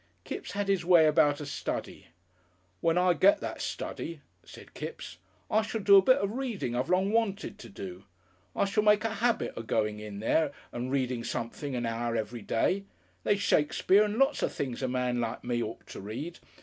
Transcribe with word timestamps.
Kipps 0.23 0.53
had 0.53 0.67
his 0.67 0.83
way 0.83 1.05
about 1.05 1.39
a 1.41 1.45
study. 1.45 2.07
"When 2.79 2.97
I 2.97 3.13
get 3.13 3.39
that 3.41 3.61
study," 3.61 4.21
said 4.43 4.73
Kipps, 4.73 5.19
"I 5.47 5.61
shall 5.61 5.81
do 5.81 5.97
a 5.97 6.01
bit 6.01 6.17
of 6.17 6.31
reading 6.31 6.75
I've 6.75 6.89
long 6.89 7.11
wanted 7.11 7.59
to 7.59 7.69
do. 7.69 8.05
I 8.55 8.65
shall 8.65 8.81
make 8.81 9.03
a 9.05 9.13
habit 9.13 9.53
of 9.55 9.67
going 9.67 9.99
in 9.99 10.19
there 10.19 10.53
and 10.71 10.91
reading 10.91 11.23
something 11.23 11.75
an 11.75 11.85
hour 11.85 12.15
every 12.15 12.41
day. 12.41 12.85
There's 13.23 13.41
Shakespeare 13.43 14.03
and 14.03 14.15
a 14.19 14.25
lot 14.25 14.41
of 14.41 14.51
things 14.51 14.81
a 14.81 14.87
man 14.87 15.21
like 15.21 15.43
me 15.43 15.61
ought 15.61 15.85
to 15.89 16.01
read. 16.01 16.39